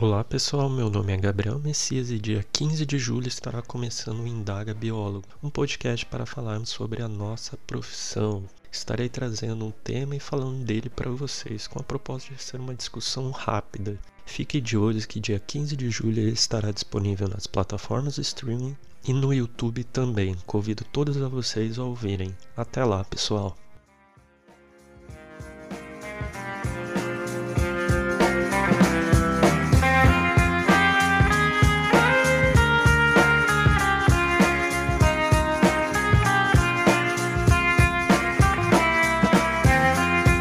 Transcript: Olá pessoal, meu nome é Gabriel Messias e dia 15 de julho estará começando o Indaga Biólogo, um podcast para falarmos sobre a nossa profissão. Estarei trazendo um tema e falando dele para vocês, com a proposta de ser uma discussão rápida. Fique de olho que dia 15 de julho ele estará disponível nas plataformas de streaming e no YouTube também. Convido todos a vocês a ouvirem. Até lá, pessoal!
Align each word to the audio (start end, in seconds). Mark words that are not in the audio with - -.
Olá 0.00 0.22
pessoal, 0.22 0.70
meu 0.70 0.88
nome 0.88 1.12
é 1.12 1.16
Gabriel 1.16 1.58
Messias 1.58 2.08
e 2.12 2.20
dia 2.20 2.46
15 2.52 2.86
de 2.86 3.00
julho 3.00 3.26
estará 3.26 3.60
começando 3.60 4.20
o 4.20 4.28
Indaga 4.28 4.72
Biólogo, 4.72 5.26
um 5.42 5.50
podcast 5.50 6.06
para 6.06 6.24
falarmos 6.24 6.68
sobre 6.68 7.02
a 7.02 7.08
nossa 7.08 7.56
profissão. 7.66 8.44
Estarei 8.70 9.08
trazendo 9.08 9.66
um 9.66 9.72
tema 9.72 10.14
e 10.14 10.20
falando 10.20 10.64
dele 10.64 10.88
para 10.88 11.10
vocês, 11.10 11.66
com 11.66 11.80
a 11.80 11.82
proposta 11.82 12.32
de 12.32 12.40
ser 12.40 12.60
uma 12.60 12.76
discussão 12.76 13.32
rápida. 13.32 13.98
Fique 14.24 14.60
de 14.60 14.76
olho 14.76 15.04
que 15.04 15.18
dia 15.18 15.40
15 15.40 15.76
de 15.76 15.90
julho 15.90 16.20
ele 16.20 16.30
estará 16.30 16.70
disponível 16.70 17.26
nas 17.26 17.48
plataformas 17.48 18.14
de 18.14 18.20
streaming 18.20 18.76
e 19.04 19.12
no 19.12 19.34
YouTube 19.34 19.82
também. 19.82 20.36
Convido 20.46 20.84
todos 20.92 21.20
a 21.20 21.26
vocês 21.26 21.76
a 21.76 21.82
ouvirem. 21.82 22.36
Até 22.56 22.84
lá, 22.84 23.02
pessoal! 23.02 23.56